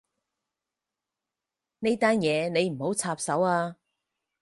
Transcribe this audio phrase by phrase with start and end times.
[1.77, 3.75] 呢單嘢你唔好插手啊